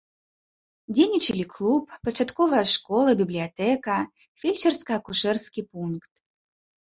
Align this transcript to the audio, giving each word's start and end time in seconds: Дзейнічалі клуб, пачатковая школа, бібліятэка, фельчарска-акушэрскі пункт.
Дзейнічалі 0.93 1.43
клуб, 1.55 1.83
пачатковая 2.07 2.63
школа, 2.73 3.09
бібліятэка, 3.19 3.97
фельчарска-акушэрскі 4.45 5.61
пункт. 5.71 6.11